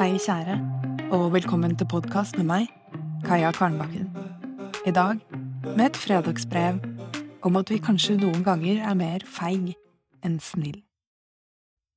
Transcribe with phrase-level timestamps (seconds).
[0.00, 0.54] Hei, kjære,
[1.12, 2.68] og velkommen til podkast med meg,
[3.20, 4.06] Kaja Karnbakken.
[4.88, 5.18] I dag
[5.66, 6.78] med et fredagsbrev
[7.44, 9.74] om at vi kanskje noen ganger er mer feig
[10.24, 10.78] enn snill.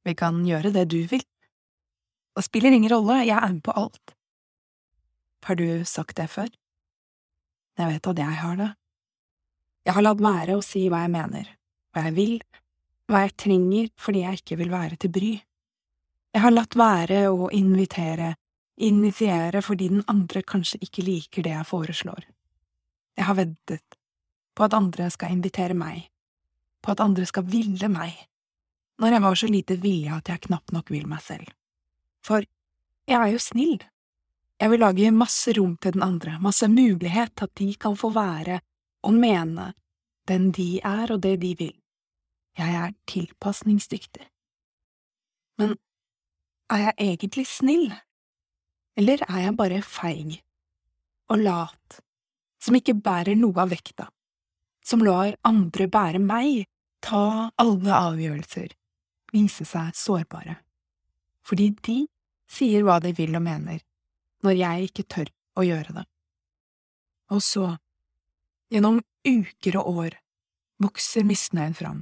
[0.03, 1.23] Vi kan gjøre det du vil.
[2.35, 4.15] Det spiller ingen rolle, jeg er med på alt.
[5.47, 6.51] Har du sagt det før?
[7.79, 8.69] Jeg vet at jeg har det.
[9.87, 11.55] Jeg har latt være å si hva jeg mener,
[11.95, 12.35] hva jeg vil,
[13.07, 15.33] hva jeg trenger fordi jeg ikke vil være til bry.
[16.33, 18.33] Jeg har latt være å invitere,
[18.81, 22.23] initiere fordi den andre kanskje ikke liker det jeg foreslår.
[23.17, 23.97] Jeg har ventet
[24.57, 26.07] på at andre skal invitere meg,
[26.81, 28.17] på at andre skal ville meg,
[28.97, 31.53] når jeg var så lite villig at jeg knapt nok vil meg selv.
[32.25, 32.41] For
[33.09, 33.77] jeg er jo snill.
[34.61, 38.13] Jeg vil lage masse rom til den andre, masse mulighet til at de kan få
[38.15, 38.61] være
[39.03, 39.73] og mene
[40.29, 41.73] den de er og det de vil.
[42.57, 44.29] Jeg er tilpasningsdyktig.
[45.57, 45.75] Men
[46.73, 47.91] er jeg egentlig snill,
[48.97, 50.39] eller er jeg bare feig
[51.31, 51.99] og lat,
[52.61, 54.07] som ikke bærer noe av vekta,
[54.83, 56.65] som lar andre bære meg,
[57.03, 58.73] ta alle avgjørelser,
[59.33, 60.57] vise seg sårbare,
[61.43, 61.97] fordi de
[62.49, 63.81] sier hva de vil og mener,
[64.43, 66.05] når jeg ikke tør å gjøre det.
[67.33, 67.67] Og så,
[68.71, 70.17] gjennom uker og år,
[70.83, 72.01] vokser misnøyen fram,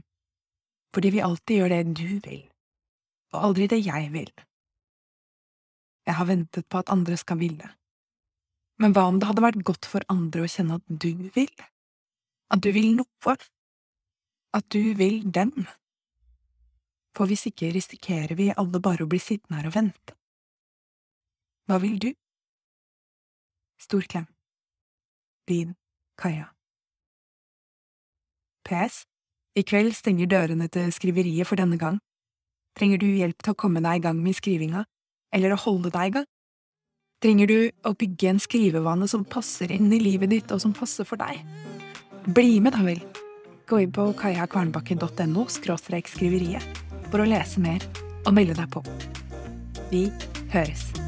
[0.96, 2.46] fordi vi alltid gjør det du vil,
[3.32, 4.32] og aldri det jeg vil.
[6.12, 7.68] Jeg har ventet på at andre skal ville.
[8.84, 11.54] Men hva om det hadde vært godt for andre å kjenne at du vil?
[12.52, 13.36] At du vil noe?
[14.52, 15.54] At du vil dem?
[17.16, 20.18] For hvis ikke risikerer vi alle bare å bli sittende her og vente.
[21.72, 22.10] Hva vil du?
[23.80, 24.28] Stor klem.
[25.48, 25.78] Din
[26.20, 26.52] Kaja.
[28.68, 29.06] PS.
[29.56, 32.04] I kveld stenger dørene til skriveriet for denne gang.
[32.76, 34.84] Trenger du hjelp til å komme deg i gang med skrivinga?
[35.36, 36.30] Eller å holde deg i gang?
[37.22, 41.06] Trenger du å bygge en skrivevane som passer inn i livet ditt, og som passer
[41.08, 41.44] for deg?
[42.26, 43.02] Bli med, da vel!
[43.70, 47.86] Gå inn på kajakvernbakken.no skriveriet for å lese mer
[48.26, 48.84] og melde deg på.
[49.94, 50.10] Vi
[50.52, 51.01] høres!